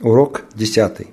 Урок 0.00 0.42
десятый. 0.54 1.08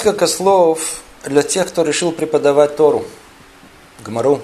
Несколько 0.00 0.28
слов 0.28 1.02
для 1.26 1.42
тех, 1.42 1.68
кто 1.68 1.82
решил 1.82 2.10
преподавать 2.10 2.74
Тору, 2.74 3.04
Гмару. 4.02 4.40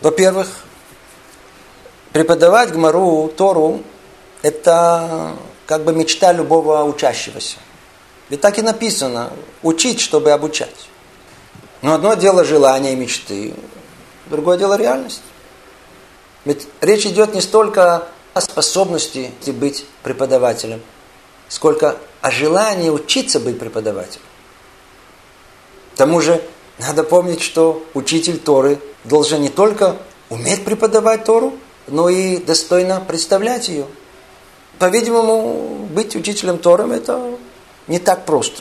Во-первых, 0.00 0.48
преподавать 2.14 2.72
Гмару, 2.72 3.30
Тору, 3.36 3.82
это 4.40 5.36
как 5.66 5.84
бы 5.84 5.92
мечта 5.92 6.32
любого 6.32 6.82
учащегося. 6.84 7.58
Ведь 8.30 8.40
так 8.40 8.58
и 8.58 8.62
написано, 8.62 9.30
учить, 9.62 10.00
чтобы 10.00 10.30
обучать. 10.30 10.88
Но 11.82 11.92
одно 11.92 12.14
дело 12.14 12.42
желания 12.42 12.94
и 12.94 12.96
мечты, 12.96 13.52
другое 14.30 14.56
дело 14.56 14.78
реальность. 14.78 15.20
Ведь 16.46 16.66
речь 16.80 17.04
идет 17.04 17.34
не 17.34 17.42
столько 17.42 18.08
о 18.32 18.40
способности 18.40 19.30
быть 19.46 19.84
преподавателем– 20.02 20.80
сколько 21.48 21.96
о 22.26 22.30
желании 22.32 22.90
учиться 22.90 23.38
быть 23.38 23.56
преподавателем. 23.56 24.24
К 25.94 25.96
тому 25.96 26.20
же, 26.20 26.42
надо 26.76 27.04
помнить, 27.04 27.40
что 27.40 27.84
учитель 27.94 28.38
Торы 28.38 28.80
должен 29.04 29.42
не 29.42 29.48
только 29.48 29.96
уметь 30.28 30.64
преподавать 30.64 31.22
Тору, 31.22 31.54
но 31.86 32.08
и 32.08 32.38
достойно 32.38 33.00
представлять 33.00 33.68
ее. 33.68 33.86
По-видимому, 34.80 35.86
быть 35.88 36.16
учителем 36.16 36.58
Торы– 36.58 36.92
это 36.96 37.38
не 37.86 38.00
так 38.00 38.24
просто. 38.24 38.60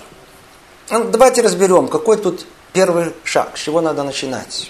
Ну, 0.92 1.06
давайте 1.06 1.42
разберем, 1.42 1.88
какой 1.88 2.18
тут 2.18 2.46
первый 2.72 3.14
шаг, 3.24 3.58
с 3.58 3.62
чего 3.62 3.82
надо 3.82 4.04
начинать. 4.04 4.70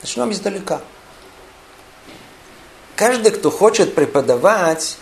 Начнем 0.00 0.32
издалека. 0.32 0.80
Каждый, 2.94 3.32
кто 3.32 3.50
хочет 3.50 3.94
преподавать, 3.94 4.96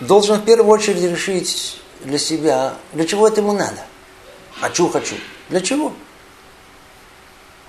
должен 0.00 0.40
в 0.40 0.44
первую 0.44 0.68
очередь 0.68 1.08
решить 1.08 1.80
для 2.04 2.18
себя, 2.18 2.74
для 2.92 3.06
чего 3.06 3.28
это 3.28 3.40
ему 3.40 3.52
надо. 3.52 3.84
Хочу, 4.60 4.88
хочу. 4.88 5.16
Для 5.48 5.60
чего? 5.60 5.92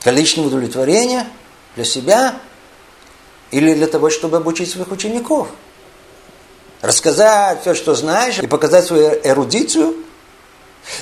Для 0.03 0.11
личного 0.11 0.47
удовлетворения, 0.47 1.27
для 1.75 1.85
себя 1.85 2.35
или 3.51 3.73
для 3.73 3.87
того, 3.87 4.09
чтобы 4.09 4.37
обучить 4.37 4.69
своих 4.69 4.91
учеников. 4.91 5.49
Рассказать 6.81 7.61
все, 7.61 7.75
что 7.75 7.93
знаешь, 7.93 8.39
и 8.39 8.47
показать 8.47 8.85
свою 8.85 9.11
эрудицию, 9.23 9.95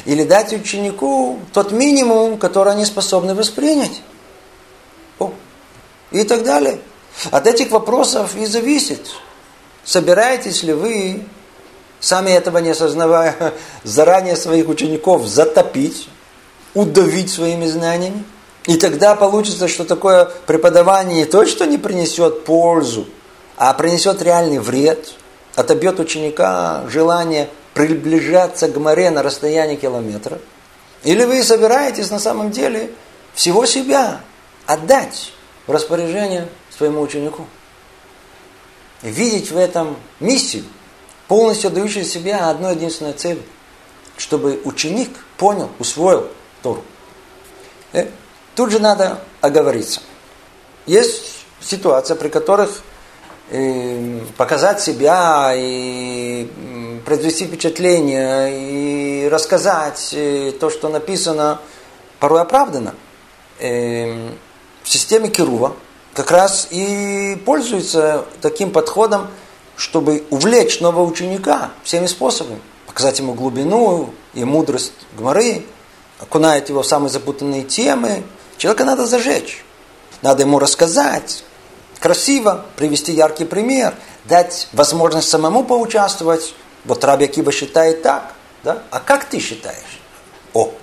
или 0.06 0.24
дать 0.24 0.52
ученику 0.52 1.40
тот 1.54 1.72
минимум, 1.72 2.38
который 2.38 2.74
они 2.74 2.86
способны 2.86 3.34
воспринять. 3.34 4.02
О, 5.20 5.34
и 6.12 6.24
так 6.24 6.44
далее. 6.44 6.80
От 7.32 7.48
этих 7.48 7.72
вопросов 7.72 8.36
и 8.36 8.46
зависит, 8.46 9.08
Собираетесь 9.90 10.62
ли 10.62 10.74
вы, 10.74 11.26
сами 12.00 12.32
этого 12.32 12.60
не 12.60 12.70
осознавая, 12.70 13.54
заранее 13.84 14.36
своих 14.36 14.68
учеников 14.70 15.26
затопить, 15.26 16.08
удавить 16.74 17.32
своими 17.32 17.66
знаниями? 17.66 18.24
И 18.66 18.78
тогда 18.78 19.16
получится, 19.16 19.68
что 19.68 19.86
такое 19.86 20.26
преподавание 20.46 21.20
не 21.20 21.26
то, 21.26 21.46
что 21.46 21.66
не 21.66 21.78
принесет 21.78 22.46
пользу, 22.46 23.08
а 23.58 23.74
принесет 23.74 24.22
реальный 24.22 24.60
вред, 24.60 25.14
отобьет 25.56 26.00
ученика 26.00 26.84
желание 26.90 27.50
приближаться 27.74 28.68
к 28.68 28.78
море 28.78 29.10
на 29.10 29.24
расстоянии 29.24 29.76
километра. 29.76 30.40
Или 31.04 31.24
вы 31.24 31.44
собираетесь 31.44 32.12
на 32.12 32.20
самом 32.20 32.52
деле 32.52 32.92
всего 33.34 33.66
себя 33.66 34.22
отдать 34.66 35.32
в 35.66 35.72
распоряжение 35.72 36.48
своему 36.70 37.02
ученику 37.02 37.46
видеть 39.02 39.52
в 39.52 39.58
этом 39.58 39.98
миссию, 40.20 40.64
полностью 41.30 41.70
отдающую 41.70 42.04
себя 42.04 42.50
одной 42.50 42.74
единственной 42.76 43.14
цели, 43.14 43.42
чтобы 44.18 44.60
ученик 44.66 45.12
понял, 45.38 45.70
усвоил 45.78 46.28
Тору. 46.62 46.84
И 47.94 48.00
э, 48.00 48.08
тут 48.56 48.72
же 48.72 48.80
надо 48.80 49.22
оговориться. 49.40 50.02
Есть 50.88 51.46
ситуация, 51.62 52.16
при 52.16 52.30
которых 52.30 52.82
э, 53.52 54.22
показать 54.38 54.82
себя 54.82 55.54
и 55.56 56.50
произвести 57.06 57.46
впечатление 57.46 59.26
и 59.26 59.30
рассказать 59.30 60.10
э, 60.14 60.52
то, 60.60 60.72
что 60.72 60.90
написано, 60.90 61.62
порой 62.20 62.42
оправдано. 62.42 62.96
В 63.60 64.30
системе 64.86 65.28
Кирува 65.28 65.76
как 66.14 66.32
раз 66.32 66.70
и 66.72 67.38
пользуется 67.46 68.24
таким 68.42 68.72
подходом, 68.72 69.28
чтобы 69.80 70.26
увлечь 70.30 70.82
нового 70.82 71.06
ученика 71.06 71.72
всеми 71.84 72.06
способами. 72.06 72.60
Показать 72.86 73.20
ему 73.20 73.34
глубину 73.34 74.14
и 74.34 74.44
мудрость 74.44 74.92
Гмары, 75.18 75.66
окунает 76.20 76.68
его 76.68 76.82
в 76.82 76.86
самые 76.86 77.10
запутанные 77.10 77.64
темы. 77.64 78.24
Человека 78.58 78.84
надо 78.84 79.08
зажечь. 79.08 79.64
Надо 80.22 80.44
ему 80.44 80.60
рассказать, 80.60 81.46
красиво, 82.02 82.66
привести 82.76 83.14
яркий 83.14 83.46
пример, 83.46 83.96
дать 84.26 84.68
возможность 84.74 85.30
самому 85.30 85.64
поучаствовать. 85.64 86.54
Вот 86.84 87.02
Раби 87.06 87.24
Акиба 87.24 87.54
считает 87.54 88.02
так, 88.02 88.34
да? 88.66 88.84
А 88.92 89.00
как 89.00 89.30
ты 89.30 89.40
считаешь? 89.40 90.02
О, 90.54 90.74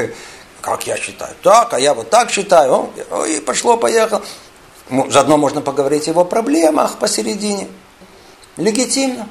как 0.60 0.86
я 0.86 0.96
считаю? 0.96 1.34
Так, 1.42 1.74
а 1.74 1.80
я 1.80 1.92
вот 1.92 2.08
так 2.08 2.30
считаю. 2.30 2.90
И 3.28 3.40
пошло-поехало. 3.40 4.22
Заодно 5.08 5.38
можно 5.38 5.60
поговорить 5.60 6.06
о 6.06 6.10
его 6.12 6.24
проблемах 6.24 6.98
посередине. 6.98 7.66
Легитимно. 8.56 9.28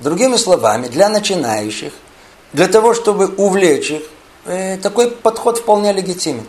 Другими 0.00 0.36
словами, 0.36 0.88
для 0.88 1.08
начинающих, 1.08 1.92
для 2.52 2.68
того, 2.68 2.94
чтобы 2.94 3.28
увлечь 3.28 3.90
их, 3.90 4.02
э, 4.44 4.76
такой 4.78 5.10
подход 5.10 5.58
вполне 5.58 5.92
легитимен. 5.92 6.46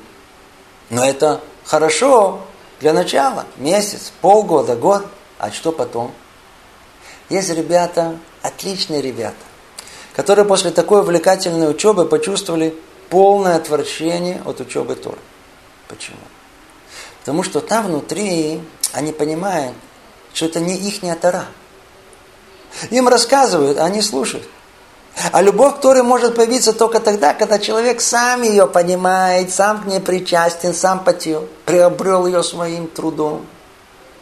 Но 0.90 1.06
это 1.06 1.42
хорошо 1.64 2.42
для 2.80 2.94
начала. 2.94 3.46
Месяц, 3.58 4.12
полгода, 4.22 4.76
год. 4.76 5.06
А 5.40 5.52
что 5.52 5.72
потом? 5.72 6.12
Есть 7.30 7.50
ребята, 7.50 8.18
отличные 8.42 9.02
ребята, 9.02 9.36
которые 10.16 10.46
после 10.46 10.72
такой 10.72 11.02
увлекательной 11.02 11.70
учебы 11.70 12.06
почувствовали 12.06 12.74
полное 13.10 13.56
отвращение 13.56 14.42
от 14.46 14.62
учебы 14.62 14.96
Торы. 14.96 15.20
Почему? 15.88 16.18
Потому 17.20 17.44
что 17.44 17.60
там 17.60 17.88
внутри 17.88 18.62
они 18.94 19.12
понимают, 19.12 19.76
что 20.38 20.46
это 20.46 20.60
не 20.60 20.76
их 20.76 21.02
тара. 21.20 21.48
Им 22.92 23.08
рассказывают, 23.08 23.80
а 23.80 23.86
они 23.86 24.04
слушают. 24.04 24.48
А 25.32 25.42
любовь 25.42 25.78
к 25.78 25.82
Торе 25.82 26.04
может 26.04 26.36
появиться 26.36 26.74
только 26.74 27.00
тогда, 27.00 27.34
когда 27.34 27.58
человек 27.58 28.02
сам 28.02 28.44
ее 28.44 28.68
понимает, 28.68 29.52
сам 29.52 29.82
к 29.82 29.88
ней 29.88 30.00
причастен, 30.00 30.76
сам 30.76 31.04
потел, 31.04 31.50
приобрел 31.66 32.28
ее 32.28 32.44
своим 32.44 32.88
трудом. 32.88 33.48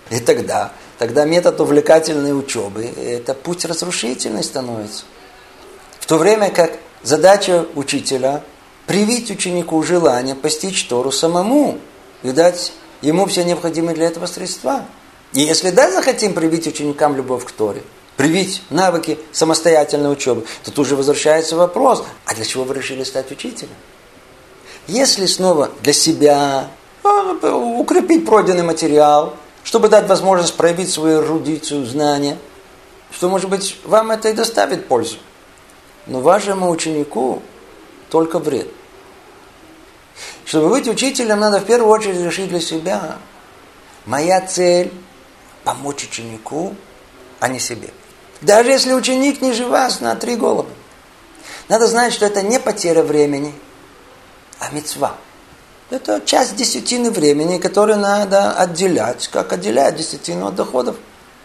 И 0.10 0.22
тогда, 0.22 0.72
тогда 1.00 1.26
метод 1.26 1.60
увлекательной 1.60 2.32
учебы, 2.32 2.86
это 2.86 3.34
путь 3.34 3.66
разрушительный 3.66 4.44
становится. 4.44 5.04
В 6.00 6.06
то 6.06 6.18
время 6.18 6.50
как 6.50 6.78
задача 7.04 7.66
учителя 7.76 8.42
привить 8.88 9.30
ученику 9.32 9.84
желание 9.84 10.36
постичь 10.36 10.86
Тору 10.86 11.12
самому 11.12 11.78
и 12.24 12.32
дать 12.32 12.72
ему 13.02 13.26
все 13.26 13.44
необходимые 13.44 13.96
для 13.96 14.06
этого 14.06 14.28
средства. 14.28 14.86
И 15.36 15.42
если 15.42 15.70
да, 15.70 15.92
захотим 15.92 16.34
привить 16.34 16.66
ученикам 16.66 17.18
любовь 17.18 17.44
к 17.44 17.52
Торе, 17.52 17.84
привить 18.16 18.64
навыки 18.70 19.20
самостоятельной 19.34 20.12
учебы, 20.12 20.46
то 20.64 20.72
тут 20.72 20.88
же 20.88 20.96
возвращается 20.96 21.58
вопрос, 21.58 22.06
а 22.26 22.34
для 22.34 22.46
чего 22.46 22.64
вы 22.64 22.74
решили 22.74 23.04
стать 23.04 23.30
учителем? 23.32 23.76
Если 24.88 25.26
снова 25.26 25.72
для 25.82 25.92
себя 25.92 26.70
а, 27.04 27.34
укрепить 27.54 28.26
пройденный 28.26 28.64
материал, 28.64 29.36
чтобы 29.66 29.90
дать 29.90 30.08
возможность 30.08 30.56
проявить 30.56 30.90
свою 30.90 31.22
эрудицию, 31.22 31.86
знания, 31.86 32.38
что, 33.12 33.28
может 33.28 33.50
быть, 33.50 33.78
вам 33.84 34.12
это 34.12 34.30
и 34.30 34.34
доставит 34.34 34.88
пользу. 34.88 35.18
Но 36.08 36.22
вашему 36.22 36.70
ученику 36.70 37.42
только 38.10 38.40
вред. 38.40 38.70
чтобы 40.46 40.70
быть 40.70 40.88
учителем, 40.88 41.42
надо 41.42 41.60
в 41.60 41.66
первую 41.66 41.92
очередь 41.92 42.22
решить 42.22 42.48
для 42.48 42.62
себя. 42.62 43.18
Моя 44.06 44.40
цель– 44.40 44.94
помочь 45.66 46.06
ученику, 46.06 46.76
а 47.42 47.50
не 47.50 47.60
себе. 47.60 47.90
Даже 48.42 48.70
если 48.72 48.94
ученик 48.94 49.42
не 49.42 49.52
живас 49.52 50.00
на 50.00 50.16
три 50.16 50.38
головы. 50.38 50.70
Надо 51.68 51.88
знать, 51.88 52.14
что 52.14 52.26
это 52.26 52.42
не 52.42 52.60
потеря 52.60 53.04
времени, 53.04 53.54
а 54.60 54.70
мецва. 54.70 55.18
Это 55.90 56.22
часть 56.26 56.56
десятины 56.56 57.12
времени, 57.12 57.58
которую 57.58 58.00
надо 58.00 58.54
отделять, 58.54 59.28
как 59.28 59.52
отделяют 59.52 59.98
десятину 59.98 60.48
от 60.48 60.56
доходов. 60.56 60.96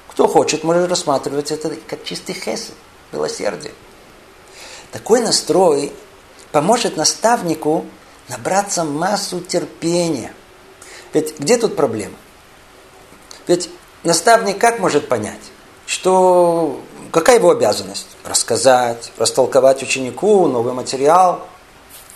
Кто 0.09 0.29
хочет, 0.29 0.65
может 0.65 0.89
рассматривать 0.89 1.51
это 1.51 1.75
как 1.87 2.05
чистый 2.05 2.35
хесед, 2.35 2.75
милосердие. 3.13 3.73
Такой 4.93 5.21
настрой 5.21 5.93
поможет 6.53 6.97
наставнику 6.97 7.87
набраться 8.29 8.85
массу 8.85 9.41
терпения. 9.41 10.33
Ведь 11.13 11.39
где 11.39 11.57
тут 11.57 11.77
проблема? 11.77 12.17
Ведь 13.47 13.71
наставник 14.05 14.59
как 14.59 14.79
может 14.79 15.09
понять, 15.09 15.41
что 15.87 16.81
какая 17.11 17.37
его 17.37 17.51
обязанность? 17.51 18.07
Рассказать, 18.25 19.13
растолковать 19.19 19.83
ученику 19.83 20.47
новый 20.47 20.73
материал? 20.73 21.47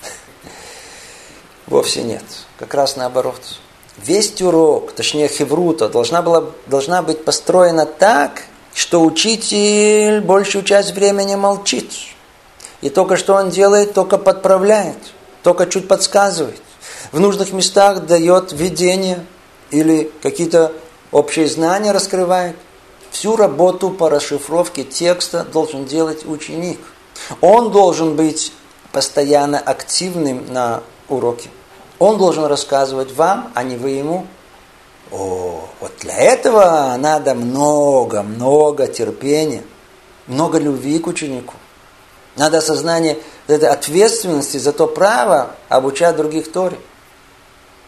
Вовсе 1.67 2.03
нет. 2.03 2.23
Как 2.59 2.75
раз 2.75 2.97
наоборот. 2.97 3.41
Весь 3.97 4.41
урок, 4.43 4.93
точнее 4.93 5.29
хеврута, 5.29 5.89
должна, 5.89 6.23
была, 6.23 6.45
должна 6.67 7.03
быть 7.03 7.25
построена 7.25 7.87
так, 7.87 8.43
что 8.75 9.03
учитель 9.03 10.21
большую 10.21 10.65
часть 10.65 10.93
времени 10.93 11.37
молчит. 11.37 11.91
И 12.81 12.91
только 12.91 13.17
что 13.17 13.35
он 13.35 13.51
делает, 13.51 13.95
только 13.95 14.19
подправляет, 14.19 14.99
только 15.43 15.67
чуть 15.67 15.89
подсказывает. 15.89 16.61
В 17.13 17.21
нужных 17.21 17.53
местах 17.53 18.07
дает 18.07 18.53
видение 18.53 19.25
или 19.71 20.11
какие-то 20.23 20.73
общие 21.15 21.47
знания 21.49 21.93
раскрывает. 21.93 22.57
Всю 23.11 23.37
работу 23.37 23.91
по 23.91 24.11
расшифровке 24.11 24.83
текста 24.83 25.45
должен 25.45 25.87
делать 25.87 26.27
ученик. 26.27 26.81
Он 27.41 27.71
должен 27.71 28.17
быть 28.17 28.53
постоянно 28.93 29.59
активным 29.59 30.53
на 30.53 30.83
уроке. 31.09 31.49
Он 31.99 32.19
должен 32.19 32.45
рассказывать 32.45 33.15
вам, 33.15 33.53
а 33.55 33.63
не 33.63 33.77
вы 33.77 33.91
ему. 33.91 34.27
О, 35.13 35.65
вот 35.81 35.93
для 36.01 36.17
этого 36.17 36.97
надо 36.99 37.35
много-много 37.35 38.89
терпения, 38.89 39.63
много 40.27 40.59
любви 40.59 40.99
к 40.99 41.07
ученику. 41.07 41.55
Надо 42.37 42.59
осознание 42.59 43.19
этой 43.47 43.69
ответственности 43.69 44.57
за 44.57 44.73
то 44.73 44.89
право 44.89 45.55
обучать 45.69 46.17
других 46.17 46.51
Торе. 46.51 46.79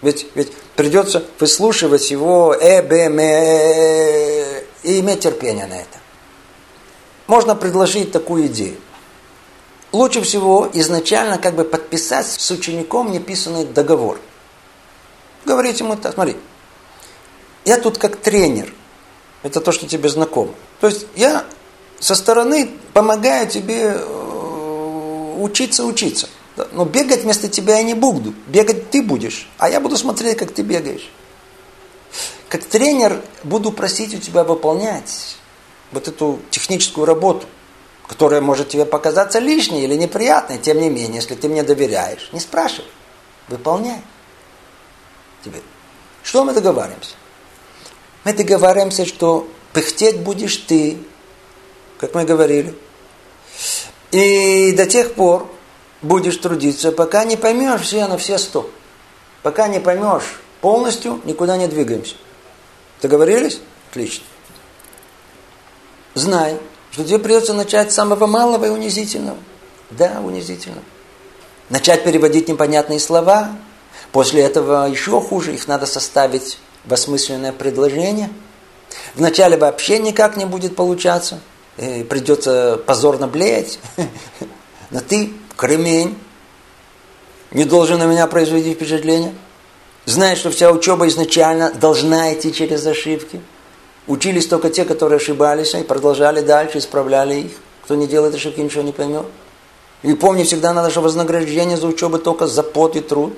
Ведь, 0.06 0.29
ведь 0.37 0.53
придется 0.76 1.25
выслушивать 1.41 2.12
его 2.12 2.55
э, 2.55 2.81
б, 2.81 3.06
м, 3.06 3.19
э, 3.19 4.62
и 4.85 5.00
иметь 5.00 5.19
терпение 5.19 5.67
на 5.67 5.75
это. 5.75 5.99
Можно 7.26 7.56
предложить 7.56 8.12
такую 8.12 8.47
идею. 8.47 8.76
Лучше 9.91 10.23
всего 10.23 10.70
изначально 10.75 11.38
как 11.38 11.56
бы 11.56 11.64
подписать 11.64 12.29
с 12.29 12.50
учеником 12.53 13.11
неписанный 13.11 13.64
договор. 13.64 14.20
Говорить 15.44 15.81
ему 15.81 15.97
так, 15.97 16.14
смотри, 16.14 16.37
я 17.64 17.76
тут 17.81 17.99
как 17.99 18.14
тренер. 18.14 18.73
Это 19.43 19.61
то, 19.61 19.73
что 19.73 19.88
тебе 19.88 20.08
знакомо. 20.08 20.55
То 20.81 20.87
есть 20.87 21.08
я 21.17 21.44
со 21.99 22.14
стороны 22.14 22.70
помогаю 22.93 23.49
тебе 23.49 23.97
э, 23.97 25.35
учиться 25.41 25.85
учиться. 25.85 26.29
Но 26.73 26.85
бегать 26.85 27.23
вместо 27.23 27.49
тебя 27.49 27.76
я 27.76 27.82
не 27.82 27.94
буду. 27.94 28.35
Бегать 28.47 28.91
ты 28.91 29.03
будешь, 29.03 29.49
а 29.58 29.69
я 29.69 29.81
буду 29.81 29.97
смотреть, 29.97 30.38
как 30.38 30.53
ты 30.53 30.62
бегаешь. 30.62 31.11
Как 32.49 32.64
тренер 32.64 33.23
буду 33.43 33.73
просить 33.73 34.14
у 34.14 34.19
тебя 34.19 34.44
выполнять 34.44 35.37
вот 35.93 36.08
эту 36.08 36.41
техническую 36.50 37.06
работу 37.06 37.47
которая 38.06 38.41
может 38.41 38.69
тебе 38.69 38.85
показаться 38.85 39.38
лишней 39.38 39.85
или 39.85 39.94
неприятной, 39.94 40.58
тем 40.58 40.81
не 40.81 40.88
менее, 40.88 41.17
если 41.17 41.35
ты 41.35 41.49
мне 41.49 41.62
доверяешь, 41.62 42.29
не 42.32 42.41
спрашивай, 42.41 42.91
выполняй. 43.49 44.00
Теперь, 45.44 45.62
что 46.23 46.44
мы 46.44 46.53
договариваемся? 46.53 47.14
Мы 48.25 48.32
договариваемся, 48.32 49.06
что 49.06 49.49
пыхтеть 49.73 50.20
будешь 50.20 50.56
ты, 50.56 50.99
как 51.99 52.14
мы 52.14 52.25
говорили. 52.25 52.75
И 54.12 54.73
до 54.73 54.87
тех 54.87 55.14
пор 55.14 55.49
будешь 56.06 56.37
трудиться, 56.37 56.93
пока 56.93 57.25
не 57.25 57.37
поймешь 57.37 57.82
все 57.82 58.06
на 58.06 58.17
все 58.17 58.38
сто. 58.38 58.70
Пока 59.43 59.69
не 59.69 59.81
поймешь 59.81 60.41
полностью, 60.61 61.20
никуда 61.25 61.56
не 61.56 61.67
двигаемся. 61.67 62.14
Договорились? 63.03 63.61
Отлично. 63.91 64.25
Знай, 66.14 66.56
что 66.91 67.05
тебе 67.05 67.19
придется 67.19 67.53
начать 67.53 67.93
с 67.93 67.94
самого 67.94 68.26
малого 68.26 68.64
и 68.64 68.70
унизительного. 68.70 69.37
Да, 69.91 70.20
унизительного. 70.25 70.82
Начать 71.69 72.05
переводить 72.05 72.49
непонятные 72.49 73.00
слова. 73.00 73.50
После 74.12 74.43
этого 74.43 74.88
еще 74.88 75.20
хуже, 75.20 75.55
их 75.55 75.69
надо 75.69 75.87
составить 75.87 76.58
в 76.85 76.94
осмысленное 76.94 77.53
предложение. 77.53 78.31
Вначале 79.14 79.56
вообще 79.56 79.99
никак 79.99 80.37
не 80.37 80.44
будет 80.44 80.75
получаться. 80.75 81.41
И 81.76 82.03
придется 82.05 82.81
позорно 82.87 83.29
блеять. 83.29 83.79
Но 84.91 85.00
ты, 85.00 85.32
кремень, 85.56 86.19
не 87.50 87.64
должен 87.64 87.99
на 87.99 88.05
меня 88.05 88.26
произвести 88.26 88.75
впечатление. 88.75 89.35
Знаешь, 90.05 90.38
что 90.38 90.50
вся 90.50 90.70
учеба 90.70 91.08
изначально 91.08 91.73
должна 91.73 92.32
идти 92.32 92.53
через 92.53 92.87
ошибки. 92.87 93.41
Учились 94.06 94.47
только 94.47 94.70
те, 94.70 94.85
которые 94.85 95.17
ошибались, 95.17 95.75
и 95.75 95.82
продолжали 95.82 96.41
дальше, 96.41 96.79
исправляли 96.79 97.35
их. 97.35 97.53
Кто 97.85 97.94
не 97.94 98.06
делает 98.06 98.35
ошибки, 98.35 98.61
ничего 98.61 98.82
не 98.82 98.93
поймет. 98.93 99.26
И 100.03 100.14
помни, 100.14 100.44
всегда 100.44 100.73
надо, 100.73 100.91
что 100.91 101.00
вознаграждение 101.00 101.76
за 101.76 101.87
учебу 101.87 102.19
только 102.19 102.47
за 102.47 102.62
пот 102.62 102.94
и 102.97 103.00
труд. 103.00 103.35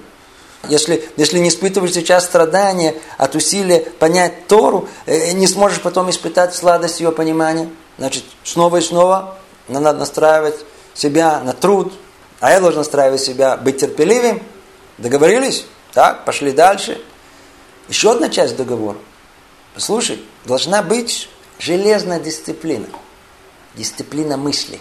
Если, 0.68 1.08
если 1.16 1.38
не 1.38 1.48
испытываешь 1.48 1.92
сейчас 1.92 2.24
страдания 2.24 2.96
от 3.16 3.34
усилия 3.34 3.80
понять 3.98 4.46
Тору, 4.48 4.88
э, 5.06 5.32
не 5.32 5.46
сможешь 5.46 5.80
потом 5.80 6.10
испытать 6.10 6.54
сладость 6.54 7.00
ее 7.00 7.12
понимания. 7.12 7.70
Значит, 7.96 8.24
снова 8.44 8.78
и 8.78 8.80
снова 8.80 9.38
надо 9.68 9.98
настраивать 9.98 10.56
себя 10.94 11.40
на 11.40 11.52
труд, 11.52 11.92
а 12.40 12.50
я 12.50 12.60
должен 12.60 12.78
настраивать 12.78 13.20
себя 13.20 13.56
быть 13.56 13.78
терпеливым. 13.78 14.42
Договорились? 14.98 15.66
Так, 15.92 16.24
пошли 16.24 16.52
дальше. 16.52 17.00
Еще 17.88 18.12
одна 18.12 18.28
часть 18.28 18.56
договора. 18.56 18.98
Слушай, 19.76 20.22
должна 20.44 20.82
быть 20.82 21.28
железная 21.58 22.20
дисциплина. 22.20 22.86
Дисциплина 23.74 24.36
мысли. 24.36 24.78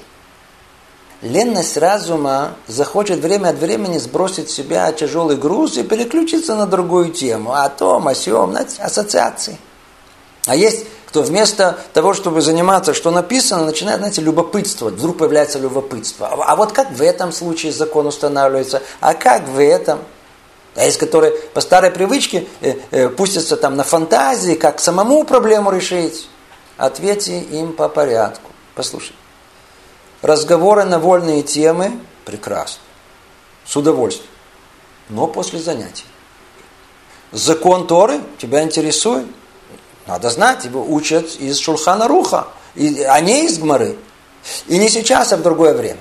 Ленность 1.22 1.77
разума 1.77 2.55
захочет 2.67 3.20
время 3.20 3.50
от 3.50 3.58
времени 3.58 3.98
сбросить 3.98 4.51
с 4.51 4.53
себя 4.53 4.91
тяжелый 4.91 5.36
груз 5.36 5.77
и 5.77 5.84
переключиться 5.84 6.55
на 6.55 6.67
другую 6.67 7.12
тему. 7.12 7.53
О 7.53 7.67
том, 7.70 8.08
о 8.08 8.13
сем, 8.13 8.51
на 8.51 8.67
ассоциации. 8.79 9.58
А 10.46 10.55
есть 10.55 10.86
кто 11.07 11.21
вместо 11.21 11.79
того, 11.93 12.13
чтобы 12.13 12.41
заниматься, 12.41 12.93
что 12.93 13.11
написано, 13.11 13.65
начинает, 13.65 13.99
знаете, 13.99 14.21
любопытствовать. 14.21 14.95
Вдруг 14.95 15.17
появляется 15.17 15.57
любопытство. 15.57 16.27
А 16.27 16.55
вот 16.57 16.73
как 16.73 16.91
в 16.91 17.01
этом 17.01 17.31
случае 17.31 17.71
закон 17.71 18.07
устанавливается? 18.07 18.83
А 18.99 19.13
как 19.13 19.47
в 19.47 19.57
этом? 19.57 19.99
А 20.75 20.83
есть, 20.83 20.97
которые 20.97 21.31
по 21.31 21.61
старой 21.61 21.91
привычке 21.91 22.47
э, 22.61 22.75
э, 22.91 23.09
пустятся 23.09 23.55
там 23.55 23.77
на 23.77 23.83
фантазии, 23.83 24.53
как 24.53 24.79
самому 24.79 25.23
проблему 25.23 25.71
решить. 25.71 26.27
Ответьте 26.75 27.39
им 27.39 27.71
по 27.73 27.87
порядку. 27.87 28.51
Послушай. 28.75 29.15
Разговоры 30.21 30.83
на 30.83 30.99
вольные 30.99 31.41
темы 31.41 31.99
прекрасно. 32.25 32.81
С 33.65 33.75
удовольствием. 33.77 34.29
Но 35.09 35.25
после 35.27 35.59
занятий. 35.59 36.05
Закон 37.31 37.87
Торы 37.87 38.19
тебя 38.37 38.61
интересует? 38.61 39.25
Надо 40.07 40.29
знать, 40.29 40.65
его 40.65 40.83
учат 40.83 41.35
из 41.35 41.59
Шулхана 41.59 42.07
Руха, 42.07 42.47
а 42.75 43.19
не 43.19 43.45
из 43.45 43.59
Гмары. 43.59 43.97
И 44.67 44.77
не 44.77 44.89
сейчас, 44.89 45.33
а 45.33 45.37
в 45.37 45.41
другое 45.41 45.73
время. 45.73 45.99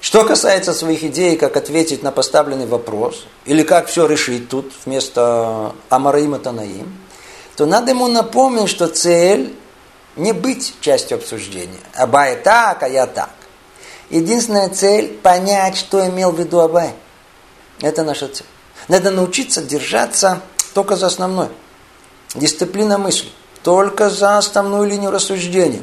Что 0.00 0.24
касается 0.24 0.74
своих 0.74 1.02
идей, 1.02 1.36
как 1.36 1.56
ответить 1.56 2.02
на 2.02 2.12
поставленный 2.12 2.66
вопрос, 2.66 3.26
или 3.46 3.62
как 3.62 3.86
все 3.88 4.06
решить 4.06 4.50
тут 4.50 4.70
вместо 4.84 5.74
Амараима 5.88 6.38
Танаим, 6.38 6.98
то 7.56 7.64
надо 7.64 7.92
ему 7.92 8.06
напомнить, 8.08 8.68
что 8.68 8.88
цель 8.88 9.54
не 10.16 10.32
быть 10.32 10.74
частью 10.80 11.16
обсуждения. 11.16 11.80
Абай 11.94 12.36
так, 12.36 12.82
а 12.82 12.88
я 12.88 13.06
так. 13.06 13.30
Единственная 14.10 14.68
цель– 14.68 15.08
понять, 15.22 15.76
что 15.76 16.06
имел 16.06 16.32
в 16.32 16.38
виду 16.38 16.60
Абай. 16.60 16.92
Это 17.80 18.02
наша 18.04 18.28
цель. 18.28 18.46
Надо 18.88 19.10
научиться 19.10 19.62
держаться 19.62 20.42
только 20.74 20.96
за 20.96 21.06
основной. 21.06 21.48
Дисциплина 22.34 22.98
мысли. 22.98 23.28
Только 23.62 24.10
за 24.10 24.38
основную 24.38 24.88
линию 24.88 25.10
рассуждения. 25.10 25.82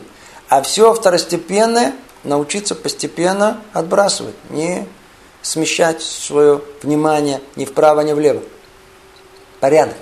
А 0.49 0.61
все 0.61 0.93
второстепенное 0.93 1.93
научиться 2.23 2.75
постепенно 2.75 3.61
отбрасывать. 3.73 4.35
Не, 4.49 4.87
смещать 5.41 6.01
свое 6.01 6.61
внимание 6.83 7.41
ни 7.55 7.65
вправо, 7.65 8.01
ни 8.01 8.13
влево. 8.13 8.41
Порядок. 9.59 9.97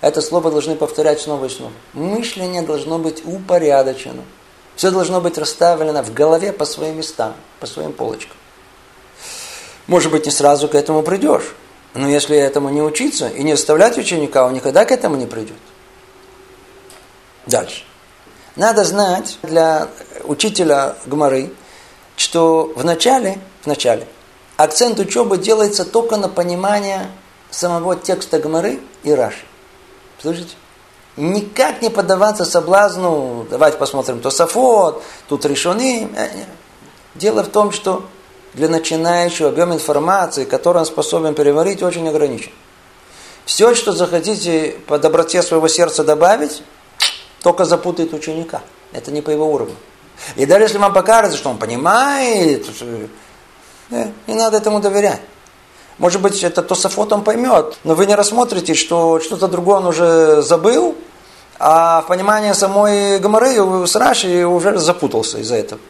Это 0.00 0.20
слово 0.20 0.50
должны 0.50 0.76
повторять 0.76 1.20
снова 1.20 1.46
и 1.46 1.48
снова. 1.48 1.72
Мышление 1.94 2.62
должно 2.62 2.98
быть 2.98 3.22
упорядочено. 3.24 4.22
Все 4.76 4.90
должно 4.90 5.20
быть 5.20 5.38
расставлено 5.38 6.02
в 6.02 6.12
голове 6.12 6.52
по 6.52 6.64
своим 6.64 6.98
местам, 6.98 7.34
по 7.60 7.66
своим 7.66 7.92
полочкам. 7.92 8.36
Может 9.86 10.10
быть, 10.10 10.26
не 10.26 10.32
сразу 10.32 10.68
к 10.68 10.74
этому 10.74 11.02
придешь. 11.02 11.54
Но 11.94 12.08
если 12.08 12.36
этому 12.36 12.70
не 12.70 12.82
учиться 12.82 13.28
и 13.28 13.42
не 13.42 13.52
оставлять 13.52 13.96
ученика, 13.96 14.46
он 14.46 14.52
никогда 14.52 14.84
к 14.84 14.90
этому 14.92 15.16
не 15.16 15.26
придет. 15.26 15.56
Дальше. 17.46 17.84
Надо 18.56 18.84
знать 18.84 19.38
для 19.42 19.88
учителя 20.24 20.96
Гмары, 21.06 21.52
что 22.16 22.72
в 22.76 22.84
начале, 22.84 23.38
в 23.62 23.66
начале 23.66 24.06
акцент 24.56 24.98
учебы 24.98 25.38
делается 25.38 25.84
только 25.84 26.16
на 26.16 26.28
понимание 26.28 27.10
самого 27.50 27.96
текста 27.96 28.38
Гмары 28.38 28.80
и 29.02 29.12
Раши. 29.12 29.44
Слышите? 30.20 30.54
Никак 31.16 31.80
не 31.80 31.90
поддаваться 31.90 32.44
соблазну, 32.44 33.46
давайте 33.48 33.78
посмотрим 33.78 34.20
Тософот, 34.20 35.02
тут 35.28 35.44
решены. 35.44 36.08
Э, 36.16 36.28
Дело 37.14 37.44
в 37.44 37.48
том, 37.48 37.70
что 37.70 38.04
для 38.54 38.68
начинающего 38.68 39.48
объем 39.48 39.72
информации, 39.72 40.44
который 40.44 40.78
он 40.78 40.86
способен 40.86 41.34
переварить, 41.34 41.82
очень 41.82 42.08
ограничен. 42.08 42.52
Все, 43.44 43.74
что 43.74 43.92
захотите 43.92 44.76
по 44.86 44.98
доброте 44.98 45.42
своего 45.42 45.68
сердца 45.68 46.02
добавить, 46.04 46.62
только 47.42 47.64
запутает 47.64 48.14
ученика. 48.14 48.62
Это 48.92 49.10
не 49.10 49.20
по 49.20 49.30
его 49.30 49.52
уровню. 49.52 49.76
И 50.36 50.46
даже 50.46 50.64
если 50.64 50.78
вам 50.78 50.92
покажется, 50.92 51.36
что 51.36 51.50
он 51.50 51.58
понимает, 51.58 52.66
не 53.90 54.34
надо 54.34 54.56
этому 54.56 54.80
доверять. 54.80 55.20
Может 55.98 56.22
быть, 56.22 56.42
это 56.42 56.62
Тософот 56.62 57.12
он 57.12 57.22
поймет, 57.22 57.76
но 57.84 57.94
вы 57.94 58.06
не 58.06 58.14
рассмотрите, 58.14 58.74
что 58.74 59.20
что-то 59.20 59.46
другое 59.46 59.78
он 59.78 59.86
уже 59.86 60.42
забыл, 60.42 60.96
а 61.58 62.02
в 62.02 62.06
понимании 62.06 62.52
самой 62.52 63.18
Гамары 63.18 63.86
с 63.86 63.94
Раши 63.94 64.44
уже 64.44 64.78
запутался 64.78 65.38
из-за 65.38 65.56
этого. 65.56 65.80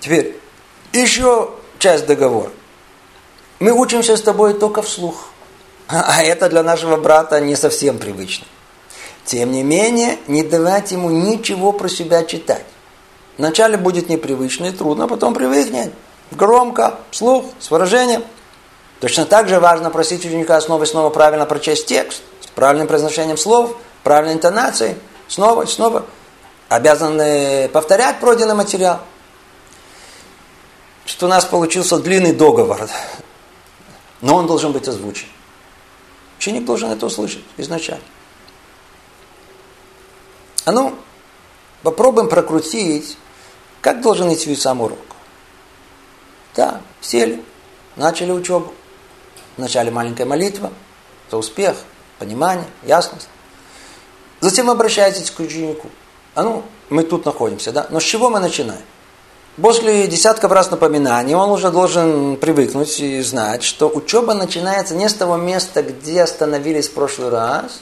Теперь, 0.00 0.38
еще 0.92 1.50
часть 1.78 2.06
договора. 2.06 2.50
Мы 3.60 3.72
учимся 3.72 4.16
с 4.16 4.22
тобой 4.22 4.54
только 4.54 4.82
вслух. 4.82 5.28
А 5.88 6.22
это 6.22 6.48
для 6.48 6.62
нашего 6.62 6.96
брата 6.96 7.40
не 7.40 7.56
совсем 7.56 7.98
привычно. 7.98 8.46
Тем 9.24 9.52
не 9.52 9.62
менее, 9.62 10.18
не 10.26 10.42
давать 10.42 10.92
ему 10.92 11.10
ничего 11.10 11.72
про 11.72 11.88
себя 11.88 12.24
читать. 12.24 12.64
Вначале 13.36 13.76
будет 13.76 14.08
непривычно 14.08 14.66
и 14.66 14.70
трудно, 14.70 15.04
а 15.04 15.08
потом 15.08 15.34
привыкнет. 15.34 15.92
Громко, 16.30 16.98
вслух, 17.10 17.46
с 17.58 17.70
выражением. 17.70 18.22
Точно 19.00 19.24
так 19.24 19.48
же 19.48 19.60
важно 19.60 19.90
просить 19.90 20.24
ученика 20.24 20.60
снова 20.60 20.84
и 20.84 20.86
снова 20.86 21.10
правильно 21.10 21.46
прочесть 21.46 21.86
текст, 21.86 22.22
с 22.40 22.46
правильным 22.48 22.88
произношением 22.88 23.36
слов, 23.36 23.76
правильной 24.02 24.34
интонацией, 24.34 24.96
снова 25.28 25.62
и 25.62 25.66
снова. 25.66 26.04
Обязаны 26.68 27.68
повторять 27.72 28.20
пройденный 28.20 28.54
материал 28.54 29.00
что 31.08 31.24
у 31.24 31.28
нас 31.30 31.46
получился 31.46 31.98
длинный 31.98 32.34
договор, 32.34 32.86
но 34.20 34.36
он 34.36 34.46
должен 34.46 34.72
быть 34.72 34.86
озвучен. 34.86 35.26
Ученик 36.36 36.66
должен 36.66 36.90
это 36.90 37.06
услышать 37.06 37.42
изначально. 37.56 38.04
А 40.66 40.72
ну, 40.72 40.94
попробуем 41.82 42.28
прокрутить, 42.28 43.16
как 43.80 44.02
должен 44.02 44.32
идти 44.32 44.54
сам 44.54 44.82
урок. 44.82 44.98
Да, 46.54 46.82
сели, 47.00 47.42
начали 47.96 48.30
учебу. 48.30 48.74
Вначале 49.56 49.90
маленькая 49.90 50.26
молитва 50.26 50.74
за 51.30 51.38
успех, 51.38 51.78
понимание, 52.18 52.68
ясность. 52.82 53.30
Затем 54.40 54.68
обращаетесь 54.68 55.30
к 55.30 55.40
ученику. 55.40 55.88
А 56.34 56.42
ну, 56.42 56.64
мы 56.90 57.02
тут 57.02 57.24
находимся, 57.24 57.72
да? 57.72 57.86
Но 57.88 57.98
с 57.98 58.04
чего 58.04 58.28
мы 58.28 58.40
начинаем? 58.40 58.82
После 59.60 60.06
десятков 60.06 60.52
раз 60.52 60.70
напоминаний 60.70 61.34
он 61.34 61.50
уже 61.50 61.72
должен 61.72 62.36
привыкнуть 62.36 63.00
и 63.00 63.20
знать, 63.22 63.64
что 63.64 63.88
учеба 63.88 64.32
начинается 64.32 64.94
не 64.94 65.08
с 65.08 65.14
того 65.14 65.36
места, 65.36 65.82
где 65.82 66.22
остановились 66.22 66.88
в 66.88 66.92
прошлый 66.92 67.30
раз, 67.30 67.80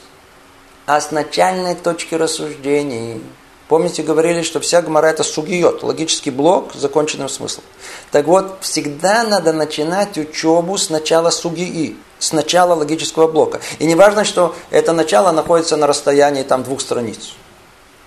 а 0.87 0.99
с 0.99 1.11
начальной 1.11 1.75
точки 1.75 2.15
рассуждений. 2.15 3.21
Помните, 3.67 4.01
говорили, 4.01 4.41
что 4.41 4.59
вся 4.59 4.81
гмара 4.81 5.07
это 5.07 5.23
сугиот, 5.23 5.83
логический 5.83 6.31
блок 6.31 6.71
с 6.73 6.79
законченным 6.79 7.29
смыслом. 7.29 7.65
Так 8.11 8.25
вот, 8.25 8.57
всегда 8.61 9.23
надо 9.23 9.53
начинать 9.53 10.17
учебу 10.17 10.79
с 10.79 10.89
начала 10.89 11.29
сугии, 11.29 11.95
с 12.17 12.33
начала 12.33 12.73
логического 12.73 13.27
блока. 13.27 13.59
И 13.77 13.85
не 13.85 13.93
важно, 13.93 14.23
что 14.23 14.55
это 14.71 14.93
начало 14.93 15.31
находится 15.31 15.77
на 15.77 15.85
расстоянии 15.85 16.41
там, 16.41 16.63
двух 16.63 16.81
страниц. 16.81 17.33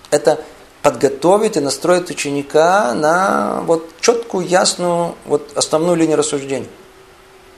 Это 0.09 0.43
подготовить 0.81 1.57
и 1.57 1.59
настроить 1.59 2.09
ученика 2.09 2.93
на 2.93 3.61
вот 3.65 3.89
четкую, 4.01 4.47
ясную, 4.47 5.15
вот 5.25 5.51
основную 5.55 5.95
линию 5.95 6.17
рассуждения. 6.17 6.67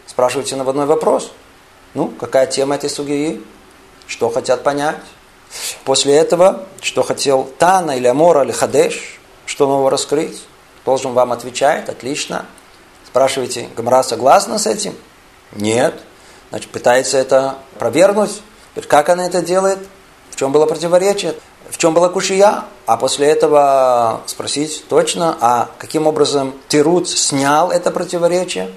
Спрашивайте 0.06 0.56
на 0.56 0.70
одной 0.70 0.86
вопрос. 0.86 1.32
Ну, 1.94 2.10
какая 2.20 2.48
тема 2.48 2.76
этой 2.76 2.90
сугии? 2.90 3.42
Что 4.08 4.30
хотят 4.30 4.64
понять? 4.64 4.98
После 5.86 6.16
этого, 6.16 6.66
что 6.82 7.04
хотел 7.04 7.50
Тана 7.58 7.92
или 7.92 8.08
Амора 8.08 8.44
или 8.44 8.52
Хадеш, 8.52 9.20
что 9.46 9.68
нового 9.68 9.90
раскрыть? 9.90 10.44
Должен 10.86 11.14
вам 11.14 11.32
отвечать, 11.32 11.88
отлично. 11.88 12.46
Спрашиваете, 13.06 13.70
Гамра 13.78 14.04
согласна 14.04 14.58
с 14.58 14.68
этим? 14.68 14.96
Нет. 15.54 15.94
Значит, 16.50 16.72
пытается 16.72 17.18
это 17.18 17.58
провернуть. 17.80 18.42
Как 18.88 19.10
она 19.10 19.26
это 19.28 19.42
делает? 19.42 19.80
В 20.32 20.36
чем 20.36 20.52
было 20.52 20.66
противоречие? 20.66 21.36
В 21.74 21.80
чем 21.80 21.96
была 21.96 22.08
кушия, 22.10 22.66
а 22.86 22.98
после 22.98 23.28
этого 23.28 24.22
спросить 24.28 24.86
точно, 24.88 25.36
а 25.42 25.72
каким 25.80 26.06
образом 26.06 26.54
Тирут 26.68 27.10
снял 27.10 27.72
это 27.72 27.90
противоречие. 27.90 28.72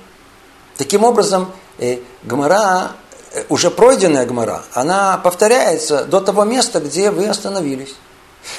Таким 0.78 1.04
образом, 1.04 1.52
э, 1.78 1.98
Гмара, 2.22 2.92
э, 3.32 3.44
уже 3.50 3.70
пройденная 3.70 4.24
Гмара, 4.24 4.62
она 4.72 5.18
повторяется 5.18 6.06
до 6.06 6.20
того 6.20 6.44
места, 6.44 6.80
где 6.80 7.10
вы 7.10 7.26
остановились. 7.26 7.94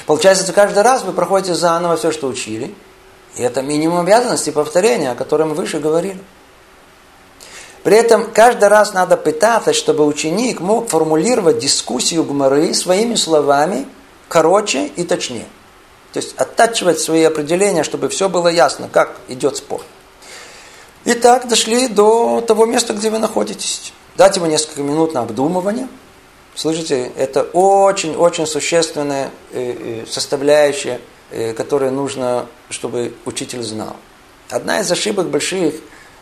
Получается, 0.06 0.50
каждый 0.52 0.84
раз 0.84 1.02
вы 1.02 1.12
проходите 1.12 1.54
заново 1.56 1.96
все, 1.96 2.12
что 2.12 2.28
учили. 2.28 2.72
И 3.34 3.42
это 3.42 3.60
минимум 3.60 4.00
обязанности 4.00 4.50
повторения, 4.50 5.10
о 5.10 5.14
котором 5.16 5.48
мы 5.48 5.54
выше 5.56 5.80
говорили. 5.80 6.20
При 7.82 7.96
этом 7.96 8.30
каждый 8.32 8.68
раз 8.68 8.92
надо 8.92 9.16
пытаться, 9.16 9.72
чтобы 9.72 10.06
ученик 10.06 10.60
мог 10.60 10.88
формулировать 10.88 11.58
дискуссию 11.58 12.22
Гмары 12.22 12.72
своими 12.72 13.16
словами– 13.16 13.88
короче 14.28 14.86
и 14.86 15.04
точнее. 15.04 15.46
То 16.12 16.20
есть 16.20 16.34
оттачивать 16.36 17.00
свои 17.00 17.22
определения, 17.24 17.84
чтобы 17.84 18.08
все 18.08 18.28
было 18.28 18.48
ясно, 18.48 18.88
как 18.90 19.16
идет 19.28 19.56
спор. 19.56 19.82
Итак, 21.04 21.48
дошли 21.48 21.88
до 21.88 22.40
того 22.40 22.66
места, 22.66 22.92
где 22.92 23.10
вы 23.10 23.18
находитесь. 23.18 23.92
Дать 24.16 24.36
ему 24.36 24.46
несколько 24.46 24.82
минут 24.82 25.14
на 25.14 25.20
обдумывание. 25.20 25.88
Слышите, 26.54 27.12
это 27.16 27.44
очень-очень 27.44 28.46
существенная 28.46 29.30
э, 29.52 30.02
э, 30.02 30.06
составляющая, 30.10 31.00
э, 31.30 31.52
которую 31.52 31.92
нужно, 31.92 32.46
чтобы 32.68 33.14
учитель 33.26 33.62
знал. 33.62 33.96
Одна 34.50 34.80
из 34.80 34.90
ошибок 34.90 35.28
больших, 35.28 35.74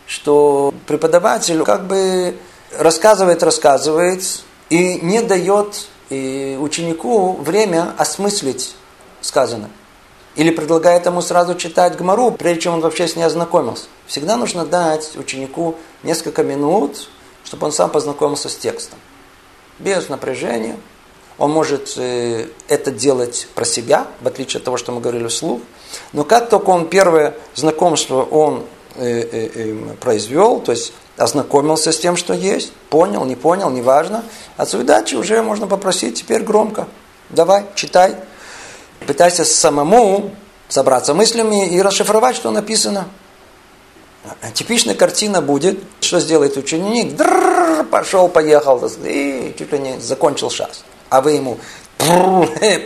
что 0.05 0.73
преподаватель 0.85 1.63
как 1.63 1.87
бы 1.87 2.37
рассказывает, 2.77 3.41
рассказывает 3.41 4.23
и 4.69 4.99
не 5.01 5.21
дает 5.21 5.87
и 6.09 6.57
ученику 6.59 7.33
время 7.33 7.93
осмыслить 7.97 8.75
сказанное. 9.21 9.69
Или 10.35 10.51
предлагает 10.51 11.05
ему 11.05 11.21
сразу 11.21 11.55
читать 11.55 11.97
Гмару, 11.97 12.31
прежде 12.31 12.61
чем 12.61 12.75
он 12.75 12.81
вообще 12.81 13.07
с 13.07 13.15
ней 13.15 13.23
ознакомился. 13.23 13.85
Всегда 14.05 14.37
нужно 14.37 14.65
дать 14.65 15.17
ученику 15.17 15.75
несколько 16.03 16.43
минут, 16.43 17.09
чтобы 17.43 17.65
он 17.65 17.71
сам 17.71 17.89
познакомился 17.89 18.47
с 18.47 18.55
текстом. 18.55 18.99
Без 19.79 20.09
напряжения. 20.09 20.77
Он 21.37 21.51
может 21.51 21.93
э, 21.97 22.47
это 22.67 22.91
делать 22.91 23.47
про 23.53 23.63
себя, 23.63 24.07
в 24.21 24.27
отличие 24.27 24.57
от 24.57 24.63
того, 24.63 24.77
что 24.77 24.91
мы 24.91 25.01
говорили 25.01 25.27
вслух. 25.27 25.61
Но 26.11 26.23
как 26.23 26.49
только 26.49 26.69
он 26.71 26.87
первое 26.87 27.35
знакомство 27.53 28.23
он 28.23 28.65
э, 28.95 29.21
э, 29.21 29.95
произвел, 29.99 30.59
то 30.59 30.71
есть 30.71 30.93
ознакомился 31.17 31.91
с 31.91 31.97
тем, 31.97 32.15
что 32.15 32.33
есть, 32.33 32.71
понял, 32.89 33.25
не 33.25 33.35
понял, 33.35 33.69
неважно. 33.69 34.23
Отцу 34.55 34.83
дачи 34.83 35.15
уже 35.15 35.41
можно 35.41 35.67
попросить 35.67 36.15
теперь 36.19 36.43
громко. 36.43 36.87
Давай, 37.29 37.65
читай. 37.75 38.15
Пытайся 39.05 39.43
самому 39.45 40.31
собраться 40.69 41.13
мыслями 41.13 41.67
и 41.67 41.81
расшифровать, 41.81 42.35
что 42.35 42.51
написано. 42.51 43.07
Типичная 44.53 44.95
картина 44.95 45.41
будет, 45.41 45.79
что 46.01 46.19
сделает 46.19 46.57
ученик, 46.57 47.15
дрррр, 47.15 47.85
пошел, 47.85 48.27
поехал, 48.27 48.83
и 49.03 49.55
чуть 49.57 49.71
ли 49.71 49.79
не 49.79 49.99
закончил 49.99 50.49
шас. 50.49 50.83
А 51.09 51.21
вы 51.21 51.33
ему 51.33 51.57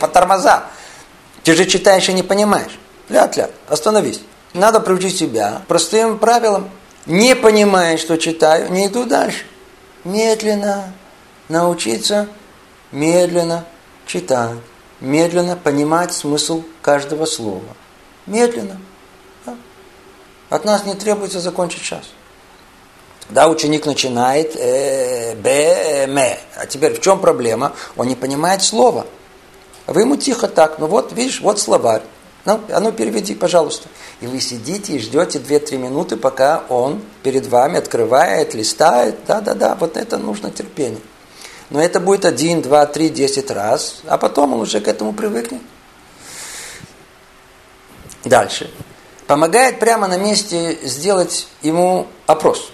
по 0.00 0.08
тормоза. 0.08 0.64
Ты 1.42 1.54
же 1.54 1.66
читаешь 1.66 2.08
и 2.08 2.12
не 2.12 2.22
понимаешь. 2.22 2.78
Ля-ля, 3.08 3.50
остановись. 3.68 4.20
надо 4.54 4.80
приучить 4.80 5.18
себя 5.18 5.62
простым 5.66 6.18
правилам. 6.18 6.70
Не 7.06 7.34
понимая, 7.34 7.96
что 7.96 8.16
читаю, 8.16 8.70
не 8.70 8.86
иду 8.86 9.04
дальше. 9.04 9.44
Медленно 10.04 10.92
научиться 11.48 12.28
медленно 12.92 13.64
читать, 14.06 14.58
медленно 15.00 15.56
понимать 15.56 16.12
смысл 16.12 16.62
каждого 16.82 17.24
слова. 17.24 17.62
Медленно. 18.26 18.78
Да? 19.44 19.56
От 20.50 20.64
нас 20.64 20.84
не 20.84 20.94
требуется 20.94 21.40
закончить 21.40 21.82
час. 21.82 22.10
Да, 23.30 23.48
ученик 23.48 23.86
начинает 23.86 24.54
э, 24.56 25.34
б, 25.36 25.48
э. 25.48 26.38
А 26.56 26.66
теперь 26.66 26.94
в 26.94 27.00
чем 27.00 27.18
проблема? 27.18 27.72
Он 27.96 28.06
не 28.06 28.14
понимает 28.14 28.62
слова. 28.62 29.06
Вы 29.86 30.02
ему 30.02 30.16
тихо 30.16 30.48
так, 30.48 30.78
ну 30.78 30.86
вот, 30.86 31.12
видишь, 31.12 31.40
вот 31.40 31.58
словарь. 31.58 32.02
Ну, 32.44 32.60
а 32.70 32.80
ну 32.80 32.92
переведи, 32.92 33.34
пожалуйста. 33.34 33.88
И 34.22 34.26
вы 34.28 34.40
сидите 34.40 34.92
и 34.92 35.00
ждете 35.00 35.40
2-3 35.40 35.78
минуты, 35.78 36.16
пока 36.16 36.62
он 36.68 37.02
перед 37.24 37.46
вами 37.48 37.78
открывает, 37.78 38.54
листает. 38.54 39.16
Да-да-да, 39.26 39.74
вот 39.74 39.96
это 39.96 40.16
нужно 40.16 40.52
терпение. 40.52 41.00
Но 41.70 41.82
это 41.82 41.98
будет 41.98 42.24
один, 42.24 42.62
два, 42.62 42.86
три, 42.86 43.08
десять 43.08 43.50
раз, 43.50 44.02
а 44.06 44.18
потом 44.18 44.52
он 44.52 44.60
уже 44.60 44.80
к 44.80 44.86
этому 44.86 45.12
привыкнет. 45.12 45.60
Дальше. 48.24 48.70
Помогает 49.26 49.80
прямо 49.80 50.06
на 50.06 50.18
месте 50.18 50.78
сделать 50.84 51.48
ему 51.62 52.06
опрос. 52.26 52.70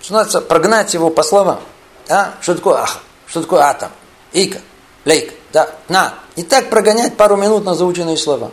Что 0.00 0.14
называется, 0.14 0.40
прогнать 0.40 0.94
его 0.94 1.10
по 1.10 1.22
словам. 1.22 1.60
А? 2.08 2.32
Что 2.40 2.54
такое 2.54 2.78
ах? 2.78 3.02
Что 3.26 3.42
такое 3.42 3.60
атом? 3.60 3.90
Ика, 4.32 4.60
лейк, 5.04 5.34
да, 5.52 5.68
на. 5.88 6.14
И 6.36 6.44
так 6.44 6.70
прогонять 6.70 7.18
пару 7.18 7.36
минут 7.36 7.66
на 7.66 7.74
заученные 7.74 8.16
слова. 8.16 8.52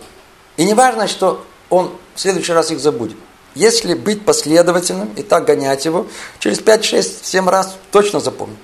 И 0.57 0.65
не 0.65 0.73
важно, 0.73 1.07
что 1.07 1.45
он 1.69 1.95
в 2.15 2.19
следующий 2.19 2.53
раз 2.53 2.71
их 2.71 2.79
забудет. 2.79 3.17
Если 3.53 3.93
быть 3.93 4.25
последовательным 4.25 5.13
и 5.15 5.23
так 5.23 5.45
гонять 5.45 5.85
его, 5.85 6.07
через 6.39 6.59
5, 6.59 6.83
6, 6.83 7.25
7 7.25 7.47
раз 7.47 7.75
точно 7.91 8.19
запомнит. 8.19 8.57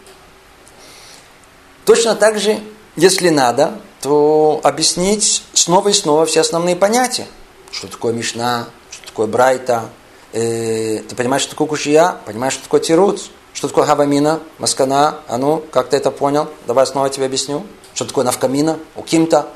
Точно 1.86 2.15
так 2.15 2.39
же, 2.39 2.60
если 2.96 3.29
надо, 3.29 3.79
то 4.01 4.60
объяснить 4.63 5.43
снова 5.53 5.89
и 5.89 5.93
снова 5.93 6.25
все 6.25 6.41
основные 6.41 6.75
понятия. 6.75 7.27
Что 7.72 7.88
такое 7.88 8.13
Мишна, 8.13 8.67
что 8.89 9.08
такое 9.08 9.27
Брайта. 9.27 9.89
Э, 10.34 11.00
ты 11.08 11.15
понимаешь, 11.15 11.43
что 11.43 11.51
такое 11.51 11.67
Кушия, 11.67 12.17
понимаешь, 12.25 12.53
что 12.53 12.63
такое 12.63 12.81
Тируц, 12.81 13.29
что 13.53 13.67
такое 13.67 13.86
Хавамина, 13.86 14.39
Маскана. 14.58 15.20
А 15.27 15.38
ну, 15.38 15.63
как 15.72 15.89
ты 15.89 15.98
это 15.98 16.12
понял? 16.12 16.50
Давай 16.67 16.86
снова 16.86 17.10
тебе 17.10 17.25
объясню. 17.25 17.65
Что 17.93 18.05
такое 18.05 18.25
Навкамина, 18.25 18.77
Укимта. 18.96 19.48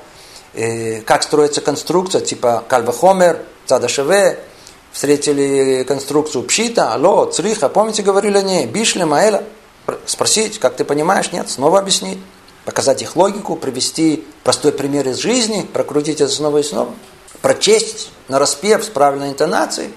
Э, 0.55 1.01
как 1.01 1.23
строится 1.23 1.61
конструкция, 1.61 2.21
типа 2.21 2.63
Кальвахомер, 2.67 3.43
Цадашеве. 3.65 4.39
Встретили 4.91 5.83
конструкцию 5.83 6.43
Пшита, 6.43 6.93
Алло, 6.93 7.25
Цриха. 7.25 7.67
Помните, 7.67 8.01
говорили 8.01 8.41
ней? 8.41 8.65
Бишле, 8.65 9.03
Маэла 9.03 9.43
спросить, 10.05 10.59
как 10.59 10.75
ты 10.75 10.83
понимаешь, 10.83 11.31
нет, 11.31 11.49
снова 11.49 11.79
объяснить, 11.79 12.19
показать 12.63 13.01
их 13.01 13.15
логику, 13.15 13.55
привести 13.55 14.23
простой 14.43 14.71
пример 14.71 15.07
из 15.07 15.17
жизни, 15.17 15.67
прокрутить 15.71 16.21
это 16.21 16.31
снова 16.31 16.59
и 16.59 16.63
снова, 16.63 16.93
прочесть 17.41 18.09
на 18.27 18.39
распев 18.39 18.83
с 18.83 18.87
правильной 18.87 19.29
интонацией, 19.29 19.93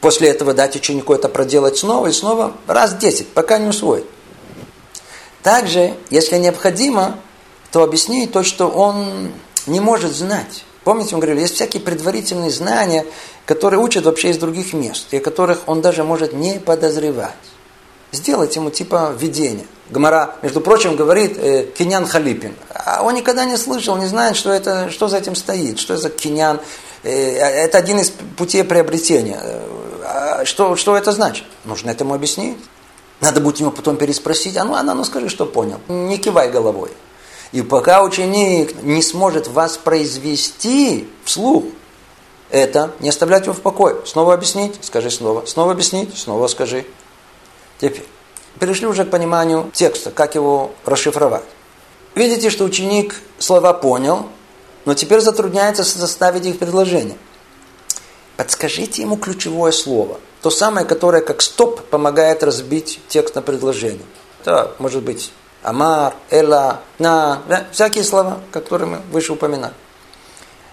после 0.00 0.28
этого 0.28 0.54
дать 0.54 0.76
ученику 0.76 1.14
это 1.14 1.28
проделать 1.28 1.78
снова 1.78 2.08
и 2.08 2.12
снова, 2.12 2.54
раз 2.66 2.94
десять, 2.96 3.28
пока 3.28 3.58
не 3.58 3.68
усвоит. 3.68 4.04
Также, 5.42 5.94
если 6.10 6.36
необходимо, 6.36 7.18
то 7.72 7.82
объяснить 7.82 8.32
то, 8.32 8.42
что 8.42 8.68
он 8.68 9.32
не 9.66 9.80
может 9.80 10.12
знать. 10.12 10.64
Помните, 10.84 11.14
мы 11.14 11.20
говорили, 11.20 11.42
есть 11.42 11.54
всякие 11.54 11.82
предварительные 11.82 12.50
знания, 12.50 13.04
которые 13.46 13.80
учат 13.80 14.04
вообще 14.04 14.30
из 14.30 14.38
других 14.38 14.72
мест, 14.72 15.08
и 15.10 15.18
о 15.18 15.20
которых 15.20 15.60
он 15.66 15.82
даже 15.82 16.04
может 16.04 16.32
не 16.32 16.58
подозревать 16.58 17.34
сделать 18.12 18.56
ему 18.56 18.70
типа 18.70 19.14
видение. 19.18 19.66
Гмара, 19.88 20.36
между 20.42 20.60
прочим, 20.60 20.96
говорит 20.96 21.36
э, 21.36 21.66
Кинян 21.76 22.06
Халипин. 22.06 22.54
А 22.72 23.02
он 23.02 23.14
никогда 23.14 23.44
не 23.44 23.56
слышал, 23.56 23.96
не 23.96 24.06
знает, 24.06 24.36
что, 24.36 24.52
это, 24.52 24.90
что 24.90 25.08
за 25.08 25.18
этим 25.18 25.34
стоит, 25.34 25.78
что 25.78 25.96
за 25.96 26.10
Кинян. 26.10 26.60
Э, 27.02 27.10
это 27.10 27.78
один 27.78 27.98
из 27.98 28.10
путей 28.36 28.64
приобретения. 28.64 29.40
А 30.04 30.44
что, 30.44 30.76
что 30.76 30.96
это 30.96 31.12
значит? 31.12 31.44
Нужно 31.64 31.90
этому 31.90 32.14
объяснить. 32.14 32.58
Надо 33.20 33.40
будет 33.40 33.60
ему 33.60 33.70
потом 33.70 33.96
переспросить, 33.96 34.56
а 34.56 34.64
ну, 34.64 34.74
а 34.74 34.82
ну 34.82 35.04
скажи, 35.04 35.28
что 35.28 35.44
понял. 35.44 35.80
Не 35.88 36.18
кивай 36.18 36.50
головой. 36.50 36.90
И 37.52 37.62
пока 37.62 38.02
ученик 38.04 38.82
не 38.82 39.02
сможет 39.02 39.48
воспроизвести 39.48 41.08
вслух 41.24 41.64
это, 42.50 42.92
не 43.00 43.08
оставлять 43.08 43.44
его 43.44 43.54
в 43.54 43.60
покое. 43.60 43.96
Снова 44.04 44.34
объяснить, 44.34 44.76
скажи 44.82 45.10
снова. 45.10 45.46
Снова 45.46 45.72
объяснить, 45.72 46.16
снова 46.16 46.46
скажи. 46.48 46.84
Теперь, 47.80 48.04
перешли 48.58 48.86
уже 48.86 49.04
к 49.04 49.10
пониманию 49.10 49.70
текста, 49.72 50.10
как 50.10 50.34
его 50.34 50.72
расшифровать. 50.84 51.44
Видите, 52.14 52.50
что 52.50 52.64
ученик 52.64 53.20
слова 53.38 53.72
понял, 53.72 54.26
но 54.84 54.94
теперь 54.94 55.20
затрудняется 55.20 55.84
составить 55.84 56.44
их 56.44 56.58
предложение. 56.58 57.16
Подскажите 58.36 59.02
ему 59.02 59.16
ключевое 59.16 59.70
слово. 59.70 60.18
То 60.42 60.50
самое, 60.50 60.86
которое 60.86 61.22
как 61.22 61.42
стоп 61.42 61.82
помогает 61.82 62.42
разбить 62.42 63.00
текст 63.08 63.34
на 63.34 63.42
предложение. 63.42 64.06
Это 64.40 64.74
может 64.78 65.02
быть 65.02 65.30
Амар, 65.62 66.14
Эла, 66.30 66.80
На, 66.98 67.42
да, 67.48 67.66
всякие 67.72 68.04
слова, 68.04 68.40
которые 68.50 68.88
мы 68.88 68.98
выше 69.10 69.32
упоминали. 69.32 69.74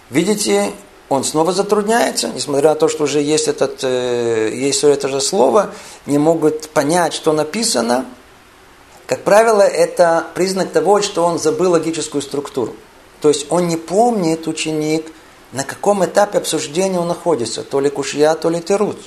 Видите, 0.09 0.71
он 1.09 1.23
снова 1.23 1.51
затрудняется, 1.51 2.29
несмотря 2.29 2.69
на 2.69 2.75
то, 2.75 2.87
что 2.87 3.03
уже 3.03 3.21
есть, 3.21 3.47
этот, 3.47 3.79
э, 3.83 4.51
есть 4.53 4.77
все 4.77 4.89
это 4.89 5.07
же 5.09 5.19
слово, 5.19 5.71
не 6.05 6.17
могут 6.17 6.69
понять, 6.69 7.13
что 7.13 7.33
написано. 7.33 8.05
Как 9.07 9.23
правило, 9.23 9.61
это 9.61 10.27
признак 10.35 10.71
того, 10.71 11.01
что 11.01 11.25
он 11.25 11.39
забыл 11.39 11.71
логическую 11.71 12.21
структуру. 12.21 12.75
То 13.21 13.29
есть 13.29 13.47
он 13.49 13.67
не 13.67 13.77
помнит, 13.77 14.47
ученик, 14.47 15.11
на 15.51 15.63
каком 15.63 16.03
этапе 16.05 16.37
обсуждения 16.37 16.99
он 16.99 17.07
находится, 17.07 17.63
то 17.63 17.79
ли 17.79 17.89
кушья, 17.89 18.35
то 18.35 18.49
ли 18.49 18.61
терут. 18.61 18.97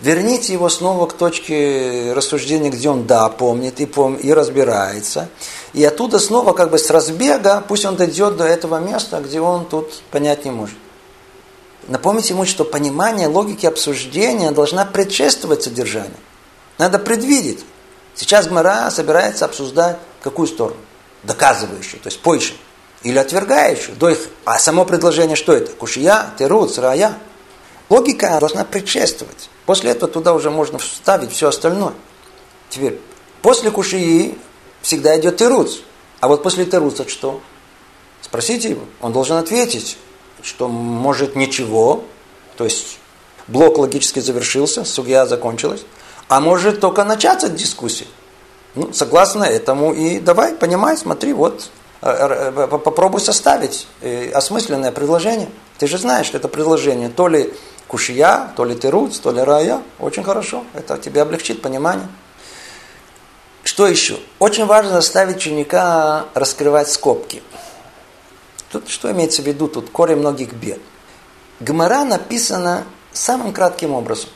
Верните 0.00 0.52
его 0.52 0.68
снова 0.68 1.06
к 1.06 1.12
точке 1.12 2.12
рассуждения, 2.14 2.70
где 2.70 2.88
он 2.88 3.06
да, 3.06 3.28
помнит 3.28 3.80
и, 3.80 3.86
пом 3.86 4.16
и 4.16 4.32
разбирается. 4.32 5.28
И 5.72 5.84
оттуда 5.84 6.18
снова 6.18 6.52
как 6.52 6.70
бы 6.70 6.78
с 6.78 6.90
разбега, 6.90 7.64
пусть 7.66 7.84
он 7.84 7.96
дойдет 7.96 8.36
до 8.36 8.44
этого 8.44 8.78
места, 8.78 9.20
где 9.20 9.40
он 9.40 9.66
тут 9.66 10.02
понять 10.10 10.44
не 10.44 10.50
может. 10.50 10.76
Напомните 11.86 12.34
ему, 12.34 12.44
что 12.44 12.64
понимание 12.64 13.26
логики 13.26 13.66
обсуждения 13.66 14.50
должна 14.50 14.84
предшествовать 14.84 15.62
содержанию. 15.62 16.16
Надо 16.78 16.98
предвидеть. 16.98 17.64
Сейчас 18.14 18.48
Гмара 18.48 18.90
собирается 18.90 19.44
обсуждать 19.44 19.98
какую 20.22 20.48
сторону? 20.48 20.80
Доказывающую, 21.22 22.00
то 22.00 22.08
есть 22.08 22.20
позже. 22.20 22.54
Или 23.02 23.18
отвергающую. 23.18 23.96
До 23.96 24.10
их, 24.10 24.18
а 24.44 24.58
само 24.58 24.84
предложение 24.84 25.36
что 25.36 25.52
это? 25.52 25.72
Кушия, 25.72 26.34
теруц, 26.38 26.78
рая. 26.78 27.14
Логика 27.88 28.38
должна 28.40 28.64
предшествовать. 28.64 29.48
После 29.70 29.92
этого 29.92 30.10
туда 30.10 30.34
уже 30.34 30.50
можно 30.50 30.78
вставить 30.78 31.30
все 31.30 31.46
остальное. 31.46 31.92
Теперь, 32.70 32.98
после 33.40 33.70
кушии 33.70 34.36
всегда 34.82 35.16
идет 35.16 35.36
теруц. 35.36 35.76
А 36.18 36.26
вот 36.26 36.42
после 36.42 36.64
теруца 36.64 37.08
что? 37.08 37.40
Спросите 38.20 38.70
его, 38.70 38.82
он 39.00 39.12
должен 39.12 39.36
ответить 39.36 39.96
что 40.42 40.66
может 40.66 41.36
ничего, 41.36 42.02
то 42.56 42.64
есть 42.64 42.98
блок 43.46 43.78
логически 43.78 44.18
завершился, 44.18 44.84
судья 44.84 45.24
закончилась, 45.24 45.82
а 46.26 46.40
может 46.40 46.80
только 46.80 47.04
начаться 47.04 47.48
дискуссия. 47.48 48.08
Ну, 48.74 48.92
согласно 48.92 49.44
этому 49.44 49.92
и 49.92 50.18
давай, 50.18 50.56
понимай, 50.56 50.96
смотри, 50.96 51.32
вот, 51.32 51.70
э, 52.02 52.10
э, 52.10 52.66
попробуй 52.66 53.20
составить 53.20 53.86
э, 54.00 54.32
осмысленное 54.32 54.90
предложение. 54.90 55.48
Ты 55.78 55.86
же 55.86 55.96
знаешь, 55.96 56.26
что 56.26 56.38
это 56.38 56.48
предложение 56.48 57.08
то 57.08 57.28
ли 57.28 57.54
кушья, 57.90 58.52
то 58.54 58.64
ли 58.64 58.76
тируц, 58.76 59.18
то 59.18 59.32
ли 59.32 59.42
рая. 59.42 59.82
Очень 59.98 60.22
хорошо, 60.22 60.64
это 60.74 60.96
тебе 60.96 61.22
облегчит 61.22 61.60
понимание. 61.60 62.06
Что 63.64 63.88
еще? 63.88 64.20
Очень 64.38 64.66
важно 64.66 64.92
заставить 64.92 65.38
ученика 65.38 66.26
раскрывать 66.34 66.88
скобки. 66.88 67.42
Тут 68.70 68.88
что 68.88 69.10
имеется 69.10 69.42
в 69.42 69.46
виду? 69.46 69.66
Тут 69.66 69.90
корень 69.90 70.16
многих 70.16 70.52
бед. 70.52 70.80
Гмара 71.58 72.04
написана 72.04 72.84
самым 73.12 73.52
кратким 73.52 73.92
образом. 73.92 74.30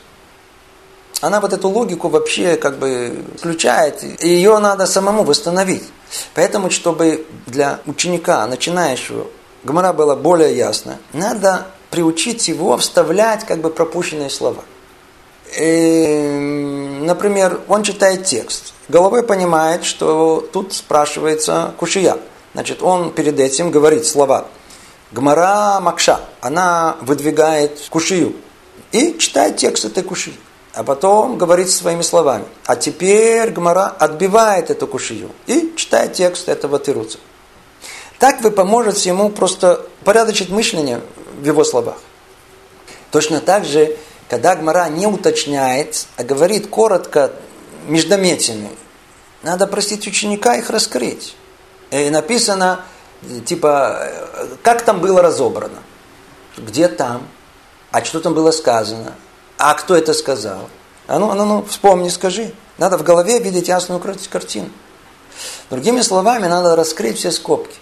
Она 1.21 1.39
вот 1.39 1.53
эту 1.53 1.69
логику 1.69 2.09
вообще 2.09 2.57
как 2.57 2.77
бы 2.77 3.23
включает, 3.37 4.03
и 4.21 4.27
ее 4.27 4.59
надо 4.59 4.85
самому 4.85 5.23
восстановить. 5.23 5.85
Поэтому, 6.33 6.69
чтобы 6.69 7.25
для 7.47 7.79
ученика, 7.85 8.45
начинающего, 8.47 9.27
Гмара 9.63 9.93
была 9.93 10.17
более 10.17 10.55
ясна, 10.55 10.97
надо 11.13 11.65
приучить 11.95 12.47
его 12.49 12.75
вставлять 12.77 13.45
как 13.45 13.61
бы 13.61 13.69
пропущенные 13.69 14.29
слова. 14.29 14.63
И, 15.57 17.01
например, 17.01 17.61
он 17.67 17.83
читает 17.83 18.25
текст, 18.25 18.73
головой 18.89 19.23
понимает, 19.23 19.85
что 19.85 20.47
тут 20.51 20.73
спрашивается 20.73 21.73
кушия– 21.77 22.17
Значит, 22.55 22.81
он 22.81 23.11
перед 23.11 23.37
этим 23.37 23.69
говорит 23.69 24.05
слова. 24.05 24.47
Гмара 25.11 25.81
Макша, 25.81 26.21
она 26.39 26.95
выдвигает 27.01 27.81
кушию. 27.89 28.33
и 28.93 29.17
читает 29.19 29.57
текст 29.57 29.83
этой 29.83 30.03
куши. 30.03 30.33
А 30.73 30.81
потом 30.81 31.37
говорит 31.37 31.69
своими 31.69 32.01
словами. 32.01 32.45
А 32.65 32.77
теперь 32.77 33.49
Гмара 33.49 33.87
отбивает 33.87 34.69
эту 34.69 34.87
кушию 34.87 35.31
и 35.47 35.73
читает 35.75 36.13
текст 36.13 36.47
этого 36.47 36.79
тируца. 36.79 37.17
Так 38.19 38.39
вы 38.41 38.51
поможете 38.51 39.09
ему 39.09 39.29
просто 39.29 39.85
порядочить 40.05 40.49
мышление 40.49 41.01
в 41.39 41.45
его 41.45 41.63
словах. 41.63 41.97
Точно 43.11 43.39
так 43.39 43.65
же, 43.65 43.97
когда 44.29 44.55
Гмара 44.55 44.89
не 44.89 45.07
уточняет, 45.07 46.07
а 46.17 46.23
говорит 46.23 46.67
коротко, 46.67 47.31
междометиями, 47.87 48.69
надо 49.43 49.67
просить 49.67 50.07
ученика 50.07 50.55
их 50.55 50.69
раскрыть. 50.69 51.35
И 51.91 52.09
написано, 52.09 52.81
типа, 53.45 54.09
как 54.63 54.81
там 54.81 54.99
было 54.99 55.21
разобрано. 55.21 55.83
Где 56.57 56.87
там? 56.87 57.27
А 57.91 58.03
что 58.03 58.19
там 58.19 58.33
было 58.33 58.51
сказано? 58.51 59.13
А 59.57 59.73
кто 59.75 59.95
это 59.95 60.13
сказал? 60.13 60.69
А 61.07 61.19
ну, 61.19 61.29
а 61.29 61.35
ну, 61.35 61.45
ну, 61.45 61.65
вспомни, 61.65 62.09
скажи. 62.09 62.53
Надо 62.77 62.97
в 62.97 63.03
голове 63.03 63.39
видеть 63.39 63.67
ясную 63.67 64.01
картину. 64.29 64.69
Другими 65.69 66.01
словами, 66.01 66.47
надо 66.47 66.75
раскрыть 66.75 67.17
все 67.17 67.31
скобки. 67.31 67.77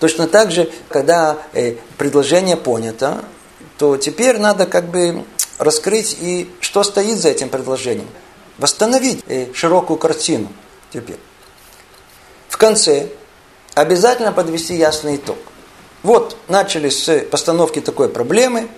Точно 0.00 0.28
так 0.28 0.52
же, 0.52 0.70
когда 0.88 1.38
э, 1.52 1.74
предложение 1.96 2.56
понято, 2.56 3.24
то 3.78 3.96
теперь 3.96 4.38
надо 4.38 4.66
как 4.66 4.88
бы 4.88 5.24
раскрыть 5.58 6.16
и 6.20 6.50
что 6.60 6.84
стоит 6.84 7.18
за 7.18 7.30
этим 7.30 7.48
предложением. 7.48 8.08
Восстановить 8.58 9.24
э, 9.26 9.52
широкую 9.54 9.98
картину 9.98 10.48
теперь. 10.92 11.18
В 12.48 12.56
конце 12.56 13.08
обязательно 13.74 14.32
подвести 14.32 14.76
ясный 14.76 15.16
итог. 15.16 15.38
Вот, 16.02 16.36
начали 16.48 16.88
с 16.88 17.20
постановки 17.30 17.80
такой 17.80 18.08
проблемы. 18.08 18.68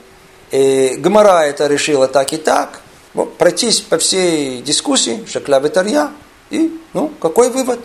И 0.50 0.96
Гмара 0.98 1.44
это 1.44 1.66
решила 1.66 2.08
так 2.08 2.32
и 2.32 2.36
так. 2.36 2.80
Вот, 3.12 3.36
пройтись 3.36 3.80
по 3.80 3.98
всей 3.98 4.62
дискуссии, 4.62 5.24
шакля 5.26 5.58
витарья. 5.60 6.12
И, 6.50 6.80
ну, 6.94 7.08
какой 7.20 7.50
вывод? 7.50 7.80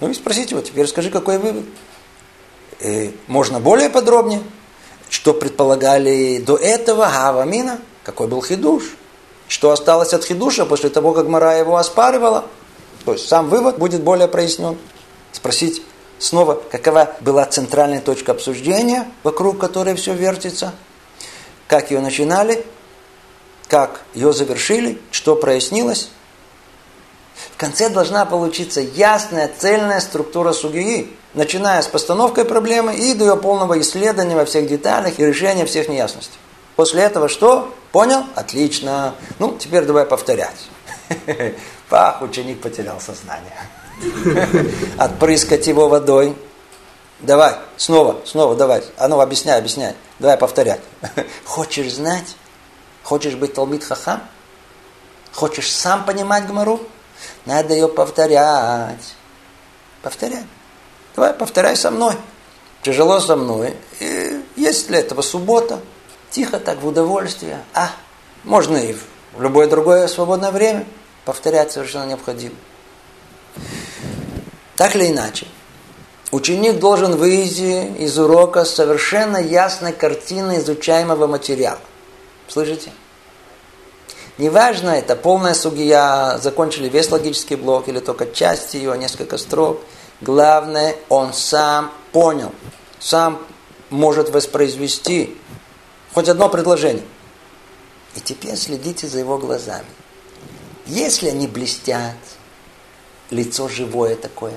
Ну 0.00 0.10
и 0.10 0.14
спросите 0.14 0.54
его, 0.54 0.60
теперь 0.60 0.86
скажи, 0.88 1.10
какой 1.10 1.38
вывод? 1.38 1.64
И 2.82 3.16
можно 3.28 3.60
более 3.60 3.88
подробнее, 3.90 4.42
что 5.08 5.34
предполагали 5.34 6.38
до 6.38 6.56
этого 6.56 7.08
Гавамина, 7.08 7.78
какой 8.02 8.26
был 8.26 8.42
хидуш, 8.42 8.96
что 9.46 9.70
осталось 9.70 10.12
от 10.12 10.24
хидуша 10.24 10.66
после 10.66 10.90
того, 10.90 11.12
как 11.12 11.28
Мара 11.28 11.54
его 11.54 11.76
оспаривала. 11.76 12.46
То 13.04 13.12
есть 13.12 13.28
сам 13.28 13.48
вывод 13.48 13.78
будет 13.78 14.02
более 14.02 14.26
прояснен. 14.26 14.76
Спросить, 15.30 15.82
снова, 16.18 16.60
какова 16.70 17.14
была 17.20 17.44
центральная 17.44 18.00
точка 18.00 18.32
обсуждения, 18.32 19.08
вокруг 19.22 19.58
которой 19.58 19.94
все 19.94 20.14
вертится, 20.14 20.72
как 21.68 21.92
ее 21.92 22.00
начинали, 22.00 22.66
как 23.68 24.02
ее 24.14 24.32
завершили, 24.32 25.00
что 25.12 25.36
прояснилось. 25.36 26.10
В 27.54 27.56
конце 27.56 27.88
должна 27.90 28.24
получиться 28.24 28.80
ясная, 28.80 29.50
цельная 29.56 30.00
структура 30.00 30.52
сугии, 30.52 31.16
начиная 31.34 31.82
с 31.82 31.86
постановкой 31.86 32.44
проблемы 32.44 32.94
и 32.94 33.14
до 33.14 33.24
ее 33.24 33.36
полного 33.36 33.80
исследования 33.80 34.36
во 34.36 34.44
всех 34.44 34.66
деталях 34.68 35.18
и 35.18 35.24
решения 35.24 35.66
всех 35.66 35.88
неясностей. 35.88 36.38
После 36.76 37.02
этого 37.02 37.28
что? 37.28 37.74
Понял? 37.92 38.24
Отлично. 38.34 39.14
Ну, 39.38 39.56
теперь 39.58 39.84
давай 39.84 40.06
повторять. 40.06 40.68
Пах, 41.88 42.22
ученик 42.22 42.60
потерял 42.60 43.00
сознание. 43.00 43.52
Отпрыскать 44.98 45.66
его 45.66 45.88
водой. 45.88 46.34
Давай, 47.20 47.54
снова, 47.76 48.20
снова 48.24 48.56
давай. 48.56 48.82
А 48.96 49.08
ну, 49.08 49.20
объясняй, 49.20 49.58
объясняй. 49.58 49.94
Давай 50.18 50.36
повторять. 50.36 50.80
Хочешь 51.44 51.92
знать? 51.92 52.36
Хочешь 53.02 53.34
быть 53.34 53.54
Талмит 53.54 53.84
Хахам? 53.84 54.22
Хочешь 55.32 55.70
сам 55.70 56.04
понимать 56.04 56.46
Гмару? 56.46 56.80
Надо 57.46 57.74
ее 57.74 57.88
повторять. 57.88 59.14
Повторяй. 60.02 60.44
Давай, 61.14 61.34
повторяй 61.34 61.76
со 61.76 61.90
мной. 61.90 62.14
Тяжело 62.82 63.20
со 63.20 63.36
мной. 63.36 63.74
И 64.00 64.40
есть 64.56 64.88
для 64.88 65.00
этого 65.00 65.22
суббота. 65.22 65.80
Тихо 66.30 66.58
так, 66.58 66.80
в 66.80 66.86
удовольствие. 66.86 67.62
А, 67.74 67.90
можно 68.44 68.76
и 68.76 68.94
в 69.34 69.42
любое 69.42 69.68
другое 69.68 70.08
свободное 70.08 70.50
время 70.50 70.86
повторять 71.24 71.72
совершенно 71.72 72.06
необходимо. 72.06 72.54
Так 74.76 74.96
или 74.96 75.10
иначе, 75.10 75.46
ученик 76.30 76.78
должен 76.78 77.16
выйти 77.16 77.86
из 77.98 78.18
урока 78.18 78.64
с 78.64 78.74
совершенно 78.74 79.36
ясной 79.36 79.92
картиной 79.92 80.58
изучаемого 80.58 81.26
материала. 81.26 81.78
Слышите? 82.48 82.90
Неважно, 84.38 84.90
это 84.90 85.14
полная 85.14 85.54
судья, 85.54 86.38
закончили 86.42 86.88
весь 86.88 87.10
логический 87.10 87.54
блок 87.54 87.88
или 87.88 88.00
только 88.00 88.26
часть 88.26 88.74
ее, 88.74 88.96
несколько 88.96 89.36
строк. 89.36 89.80
Главное, 90.22 90.94
он 91.08 91.32
сам 91.32 91.92
понял, 92.12 92.52
сам 93.00 93.44
может 93.90 94.30
воспроизвести 94.30 95.36
хоть 96.14 96.28
одно 96.28 96.48
предложение. 96.48 97.04
И 98.14 98.20
теперь 98.20 98.56
следите 98.56 99.08
за 99.08 99.18
его 99.18 99.36
глазами. 99.36 99.88
Если 100.86 101.28
они 101.28 101.48
блестят, 101.48 102.14
лицо 103.30 103.68
живое 103.68 104.14
такое, 104.14 104.56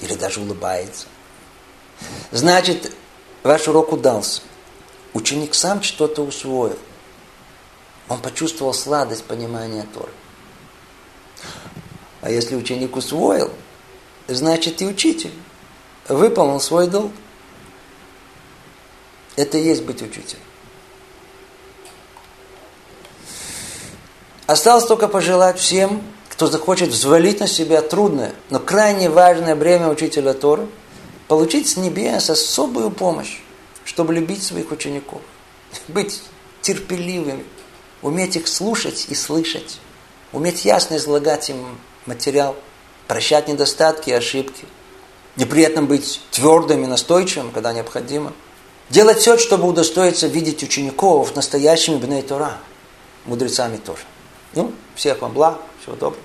или 0.00 0.14
даже 0.14 0.40
улыбается, 0.40 1.06
значит, 2.32 2.92
ваш 3.44 3.68
урок 3.68 3.92
удался. 3.92 4.42
Ученик 5.14 5.54
сам 5.54 5.84
что-то 5.84 6.22
усвоил. 6.22 6.78
Он 8.08 8.20
почувствовал 8.20 8.74
сладость 8.74 9.24
понимания 9.24 9.86
Торы. 9.94 10.12
А 12.20 12.30
если 12.30 12.56
ученик 12.56 12.96
усвоил, 12.96 13.52
значит 14.28 14.82
и 14.82 14.86
учитель 14.86 15.32
выполнил 16.08 16.60
свой 16.60 16.86
долг. 16.86 17.12
Это 19.36 19.58
и 19.58 19.64
есть 19.64 19.82
быть 19.82 20.02
учителем. 20.02 20.40
Осталось 24.46 24.86
только 24.86 25.08
пожелать 25.08 25.58
всем, 25.58 26.02
кто 26.30 26.46
захочет 26.46 26.90
взвалить 26.90 27.40
на 27.40 27.48
себя 27.48 27.82
трудное, 27.82 28.32
но 28.50 28.60
крайне 28.60 29.10
важное 29.10 29.56
бремя 29.56 29.88
учителя 29.88 30.34
Торы, 30.34 30.68
получить 31.28 31.68
с 31.68 31.76
небес 31.76 32.30
особую 32.30 32.90
помощь, 32.90 33.40
чтобы 33.84 34.14
любить 34.14 34.42
своих 34.42 34.70
учеников, 34.70 35.20
быть 35.88 36.22
терпеливыми, 36.62 37.44
уметь 38.02 38.36
их 38.36 38.46
слушать 38.46 39.06
и 39.08 39.14
слышать, 39.14 39.80
уметь 40.32 40.64
ясно 40.64 40.96
излагать 40.96 41.50
им 41.50 41.78
материал, 42.06 42.54
прощать 43.06 43.48
недостатки 43.48 44.10
и 44.10 44.12
ошибки, 44.12 44.64
неприятно 45.36 45.82
быть 45.82 46.20
твердым 46.30 46.84
и 46.84 46.86
настойчивым, 46.86 47.50
когда 47.52 47.72
необходимо, 47.72 48.32
делать 48.90 49.18
все, 49.18 49.38
чтобы 49.38 49.68
удостоиться 49.68 50.26
видеть 50.26 50.62
учеников 50.62 51.34
настоящими 51.36 51.96
Бней 51.96 52.22
Тора, 52.22 52.58
мудрецами 53.24 53.76
тоже. 53.76 54.02
Ну, 54.54 54.72
всех 54.94 55.20
вам 55.20 55.32
благ, 55.32 55.58
всего 55.82 55.96
доброго. 55.96 56.22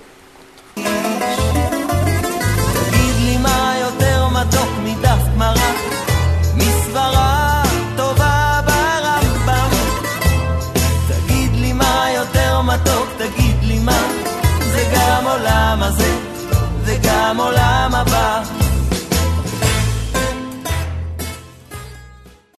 molama 17.34 18.04
pa 18.04 18.61